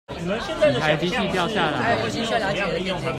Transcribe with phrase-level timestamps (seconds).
[0.09, 1.97] 幾台機器掉下來